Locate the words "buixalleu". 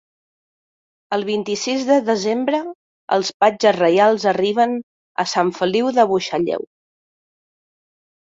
6.13-6.65